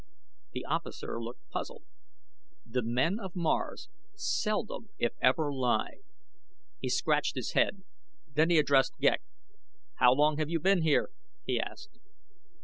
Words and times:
The 0.53 0.65
officer 0.65 1.21
looked 1.21 1.47
puzzled. 1.51 1.83
The 2.65 2.81
men 2.81 3.19
of 3.19 3.35
Mars 3.35 3.87
seldom 4.15 4.89
if 4.97 5.11
ever 5.21 5.53
lie. 5.53 5.97
He 6.79 6.89
scratched 6.89 7.35
his 7.35 7.51
head. 7.51 7.83
Then 8.33 8.49
he 8.49 8.57
addressed 8.57 8.97
Ghek. 8.99 9.21
"How 9.97 10.11
long 10.15 10.37
have 10.37 10.49
you 10.49 10.59
been 10.59 10.81
here?" 10.81 11.11
he 11.45 11.59
asked. 11.59 11.99